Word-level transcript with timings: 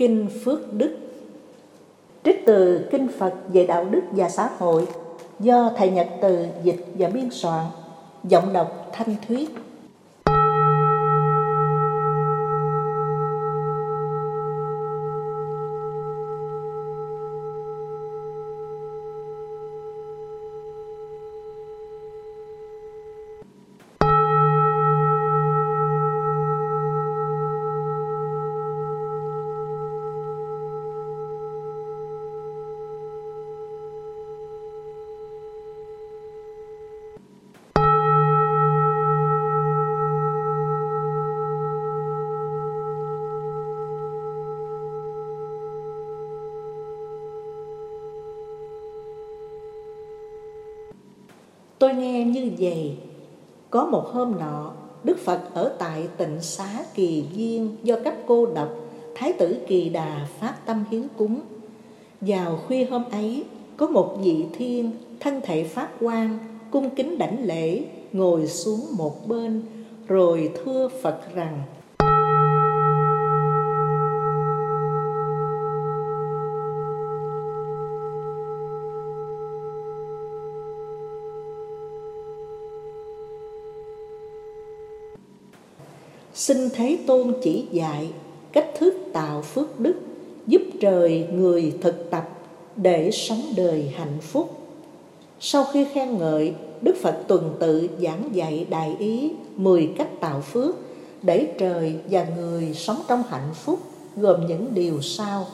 Kinh 0.00 0.28
Phước 0.44 0.72
Đức 0.74 0.96
Trích 2.24 2.42
từ 2.46 2.88
Kinh 2.90 3.08
Phật 3.18 3.34
về 3.48 3.66
đạo 3.66 3.84
đức 3.84 4.00
và 4.10 4.28
xã 4.28 4.50
hội 4.58 4.86
do 5.40 5.70
Thầy 5.76 5.90
Nhật 5.90 6.08
Từ 6.22 6.46
dịch 6.62 6.86
và 6.98 7.08
biên 7.08 7.30
soạn, 7.30 7.66
giọng 8.24 8.52
đọc 8.52 8.88
Thanh 8.92 9.16
Thuyết. 9.28 9.50
Tôi 51.80 51.94
nghe 51.94 52.24
như 52.24 52.50
vậy, 52.58 52.96
Có 53.70 53.86
một 53.86 54.06
hôm 54.06 54.38
nọ, 54.40 54.72
Đức 55.04 55.18
Phật 55.18 55.40
ở 55.54 55.72
tại 55.78 56.08
tịnh 56.16 56.40
xá 56.40 56.84
Kỳ 56.94 57.24
Viên 57.34 57.76
Do 57.82 57.96
các 58.04 58.14
cô 58.26 58.46
độc 58.46 58.68
Thái 59.14 59.32
tử 59.32 59.56
Kỳ 59.66 59.88
Đà 59.88 60.26
phát 60.40 60.54
tâm 60.66 60.84
hiến 60.90 61.02
cúng. 61.16 61.40
Vào 62.20 62.58
khuya 62.66 62.84
hôm 62.84 63.04
ấy, 63.10 63.44
Có 63.76 63.86
một 63.86 64.16
vị 64.22 64.44
thiên 64.52 64.90
Thân 65.20 65.40
thể 65.44 65.64
phát 65.64 65.88
quang 66.00 66.38
Cung 66.70 66.90
kính 66.90 67.18
đảnh 67.18 67.44
lễ, 67.44 67.84
Ngồi 68.12 68.46
xuống 68.46 68.80
một 68.96 69.28
bên, 69.28 69.62
Rồi 70.08 70.50
thưa 70.64 70.88
Phật 71.02 71.34
rằng 71.34 71.62
Xin 86.40 86.70
Thế 86.70 86.98
Tôn 87.06 87.34
chỉ 87.42 87.66
dạy 87.72 88.10
cách 88.52 88.66
thức 88.78 88.94
tạo 89.12 89.42
phước 89.42 89.80
đức 89.80 89.94
giúp 90.46 90.62
trời 90.80 91.26
người 91.32 91.74
thực 91.80 92.10
tập 92.10 92.28
để 92.76 93.10
sống 93.10 93.42
đời 93.56 93.92
hạnh 93.96 94.18
phúc. 94.20 94.58
Sau 95.40 95.64
khi 95.64 95.84
khen 95.92 96.18
ngợi, 96.18 96.54
Đức 96.82 96.96
Phật 97.02 97.16
tuần 97.28 97.56
tự 97.60 97.88
giảng 98.02 98.30
dạy 98.32 98.66
đại 98.70 98.96
ý 98.98 99.30
10 99.56 99.90
cách 99.98 100.20
tạo 100.20 100.40
phước 100.40 100.76
để 101.22 101.48
trời 101.58 101.94
và 102.10 102.26
người 102.36 102.74
sống 102.74 103.02
trong 103.08 103.22
hạnh 103.28 103.54
phúc 103.54 103.80
gồm 104.16 104.46
những 104.46 104.74
điều 104.74 105.02
sau. 105.02 105.46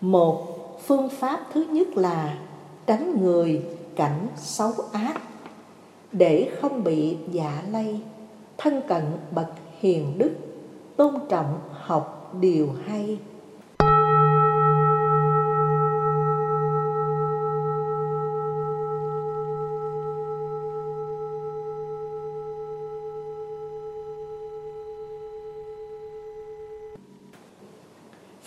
Một, 0.00 0.46
phương 0.86 1.08
pháp 1.08 1.40
thứ 1.52 1.64
nhất 1.70 1.96
là 1.96 2.38
tránh 2.86 3.22
người 3.22 3.62
cảnh 3.96 4.26
xấu 4.36 4.72
ác 4.92 5.20
để 6.12 6.50
không 6.60 6.84
bị 6.84 7.16
dạ 7.30 7.62
lây, 7.70 8.00
thân 8.58 8.80
cận 8.88 9.02
bậc 9.30 9.46
hiền 9.80 10.18
đức, 10.18 10.30
tôn 10.96 11.14
trọng 11.28 11.58
học 11.72 12.34
điều 12.40 12.68
hay. 12.86 13.18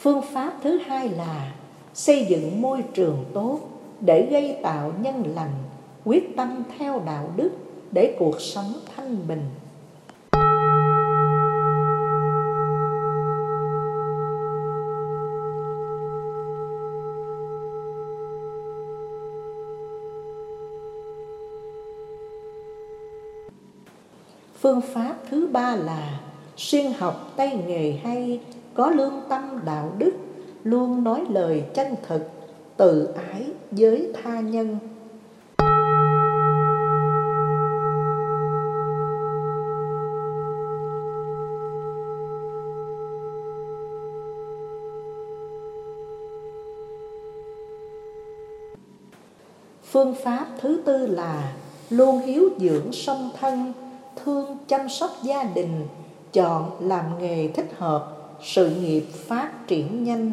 Phương 0.04 0.22
pháp 0.22 0.54
thứ 0.62 0.78
hai 0.78 1.10
là 1.10 1.52
xây 1.94 2.26
dựng 2.26 2.62
môi 2.62 2.84
trường 2.94 3.26
tốt 3.34 3.60
để 4.00 4.28
gây 4.32 4.58
tạo 4.64 4.94
nhân 5.02 5.24
lành, 5.36 5.54
quyết 6.06 6.36
tâm 6.38 6.64
theo 6.78 7.02
đạo 7.06 7.32
đức 7.36 7.52
để 7.92 8.16
cuộc 8.20 8.42
sống 8.42 8.74
thanh 8.96 9.28
bình. 9.28 9.50
Phương 24.60 24.82
pháp 24.94 25.16
thứ 25.30 25.48
ba 25.52 25.76
là 25.76 26.20
xuyên 26.58 26.94
học 26.94 27.34
tay 27.36 27.64
nghề 27.68 27.92
hay 28.04 28.40
có 28.76 28.90
lương 28.90 29.22
tâm 29.30 29.60
đạo 29.66 29.92
đức 29.98 30.14
luôn 30.64 31.04
nói 31.04 31.24
lời 31.30 31.64
chân 31.74 31.96
thực 32.08 32.30
từ 32.78 33.06
ái 33.32 33.52
với 33.72 34.14
tha 34.24 34.40
nhân. 34.40 34.78
Phương 49.92 50.16
pháp 50.24 50.48
thứ 50.62 50.82
tư 50.86 51.06
là 51.08 51.54
luôn 51.90 52.20
hiếu 52.20 52.50
dưỡng 52.60 52.92
song 52.92 53.30
thân, 53.40 53.74
thương 54.24 54.58
chăm 54.68 54.90
sóc 54.90 55.12
gia 55.24 55.44
đình, 55.44 55.88
chọn 56.34 56.72
làm 56.80 57.06
nghề 57.20 57.48
thích 57.48 57.72
hợp 57.78 58.23
sự 58.44 58.70
nghiệp 58.70 59.04
phát 59.28 59.68
triển 59.68 60.04
nhanh 60.04 60.32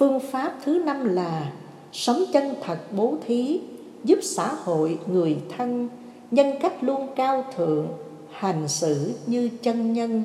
Phương 0.00 0.20
pháp 0.20 0.52
thứ 0.64 0.82
năm 0.86 1.14
là 1.14 1.52
sống 1.92 2.24
chân 2.32 2.54
thật 2.62 2.78
bố 2.96 3.16
thí, 3.26 3.60
giúp 4.04 4.18
xã 4.22 4.54
hội 4.54 4.98
người 5.06 5.36
thân, 5.56 5.88
nhân 6.30 6.52
cách 6.62 6.84
luôn 6.84 7.08
cao 7.16 7.44
thượng, 7.56 7.88
hành 8.30 8.68
xử 8.68 9.14
như 9.26 9.50
chân 9.62 9.92
nhân. 9.92 10.22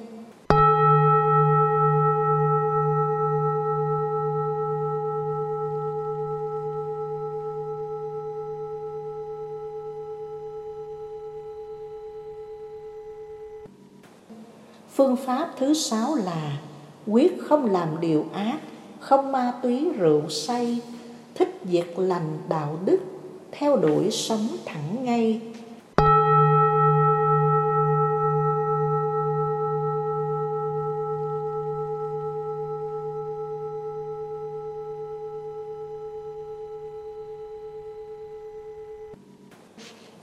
Phương 14.96 15.16
pháp 15.16 15.50
thứ 15.58 15.74
sáu 15.74 16.16
là 16.16 16.58
quyết 17.08 17.38
không 17.42 17.72
làm 17.72 18.02
điều 18.02 18.26
ác, 18.34 18.60
không 19.00 19.32
ma 19.32 19.54
túy 19.64 19.90
rượu 19.98 20.30
say, 20.30 20.82
thích 21.36 21.60
việc 21.64 22.00
lành 22.00 22.38
đạo 22.50 22.80
đức, 22.86 23.00
theo 23.52 23.78
đuổi 23.78 24.12
sống 24.12 24.48
thẳng 24.66 25.06
ngay. 25.06 25.42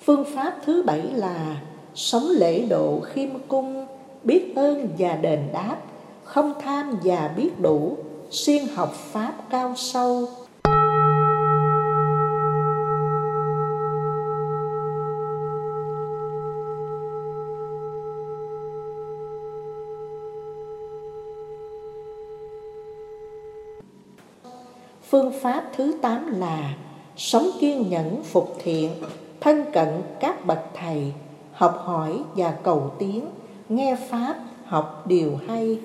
Phương 0.01 0.25
pháp 0.35 0.59
thứ 0.65 0.83
bảy 0.83 1.03
là 1.03 1.61
sống 1.95 2.25
lễ 2.31 2.67
độ 2.67 3.01
khiêm 3.01 3.31
cung, 3.49 3.87
biết 4.25 4.53
ơn 4.57 4.89
và 4.99 5.17
đền 5.17 5.49
đáp, 5.53 5.77
không 6.25 6.53
tham 6.61 6.99
và 7.05 7.35
biết 7.37 7.61
đủ, 7.61 7.97
xuyên 8.31 8.63
học 8.75 8.93
pháp 8.95 9.35
cao 9.51 9.75
sâu. 9.77 10.29
Phương 25.11 25.33
pháp 25.43 25.65
thứ 25.77 25.95
tám 26.03 26.41
là 26.41 26.75
sống 27.17 27.51
kiên 27.61 27.91
nhẫn 27.91 28.23
phục 28.23 28.57
thiện, 28.59 28.91
thân 29.41 29.65
cận 29.73 29.89
các 30.21 30.47
bậc 30.47 30.59
thầy, 30.75 31.13
học 31.53 31.83
hỏi 31.85 32.23
và 32.37 32.55
cầu 32.63 32.91
tiến, 32.99 33.27
nghe 33.69 33.97
pháp, 34.11 34.37
học 34.65 35.05
điều 35.07 35.39
hay. 35.49 35.79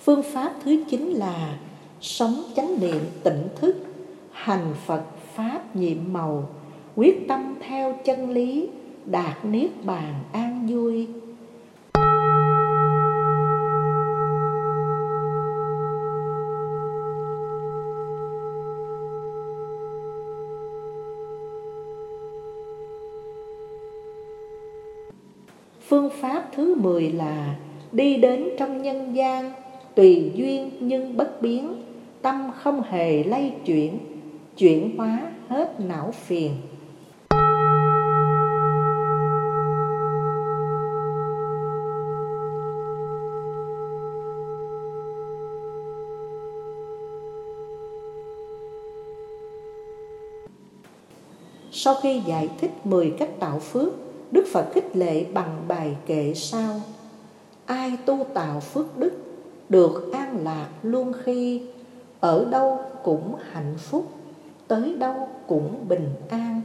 Phương 0.00 0.22
pháp 0.22 0.52
thứ 0.64 0.84
chín 0.90 1.00
là 1.00 1.58
sống 2.00 2.42
chánh 2.56 2.80
niệm 2.80 3.00
tỉnh 3.22 3.48
thức, 3.56 3.76
hành 4.32 4.74
Phật 4.86 5.02
Pháp 5.34 5.76
nhiệm 5.76 5.98
màu, 6.12 6.48
quyết 6.96 7.28
tâm 7.28 7.54
theo 7.60 7.98
chân 8.04 8.30
lý, 8.30 8.68
đạt 9.06 9.44
niết 9.44 9.70
bàn 9.84 10.14
an 10.32 10.66
vui. 10.70 11.08
Phương 25.90 26.10
pháp 26.20 26.48
thứ 26.52 26.74
10 26.74 27.10
là 27.10 27.56
đi 27.92 28.16
đến 28.16 28.48
trong 28.58 28.82
nhân 28.82 29.16
gian 29.16 29.52
tùy 29.94 30.32
duyên 30.34 30.70
nhưng 30.80 31.16
bất 31.16 31.42
biến 31.42 31.82
tâm 32.22 32.50
không 32.58 32.82
hề 32.82 33.24
lay 33.24 33.52
chuyển 33.64 33.98
chuyển 34.56 34.96
hóa 34.96 35.32
hết 35.48 35.80
não 35.80 36.12
phiền. 36.12 36.52
Sau 51.70 51.94
khi 52.02 52.20
giải 52.26 52.48
thích 52.60 52.70
10 52.84 53.14
cách 53.18 53.40
tạo 53.40 53.58
phước, 53.58 54.09
Đức 54.30 54.44
Phật 54.52 54.66
khích 54.74 54.96
lệ 54.96 55.24
bằng 55.24 55.64
bài 55.68 55.96
kệ 56.06 56.32
sau. 56.34 56.80
Ai 57.66 57.98
tu 58.06 58.26
tạo 58.34 58.60
phước 58.60 58.98
đức, 58.98 59.12
được 59.68 60.12
an 60.12 60.44
lạc 60.44 60.68
luôn 60.82 61.12
khi 61.24 61.62
ở 62.20 62.44
đâu 62.44 62.80
cũng 63.04 63.34
hạnh 63.50 63.74
phúc, 63.78 64.06
tới 64.68 64.94
đâu 64.94 65.28
cũng 65.46 65.88
bình 65.88 66.08
an 66.28 66.60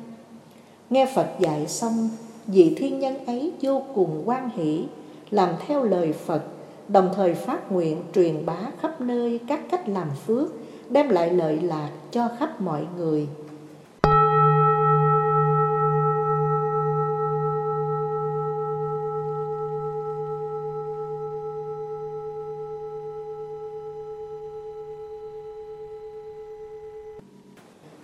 nghe 0.89 1.05
phật 1.15 1.27
dạy 1.39 1.67
xong, 1.67 2.09
vị 2.47 2.75
thiên 2.77 2.99
nhân 2.99 3.25
ấy 3.25 3.53
vô 3.61 3.83
cùng 3.95 4.21
quan 4.25 4.49
hỷ, 4.55 4.85
làm 5.31 5.49
theo 5.67 5.83
lời 5.83 6.13
phật, 6.13 6.41
đồng 6.87 7.09
thời 7.15 7.33
phát 7.33 7.71
nguyện 7.71 8.03
truyền 8.13 8.45
bá 8.45 8.57
khắp 8.81 9.01
nơi 9.01 9.39
các 9.47 9.59
cách 9.71 9.89
làm 9.89 10.09
phước, 10.25 10.49
đem 10.89 11.09
lại 11.09 11.29
lợi 11.29 11.59
lạc 11.61 11.89
cho 12.11 12.29
khắp 12.39 12.61
mọi 12.61 12.85
người 12.97 13.27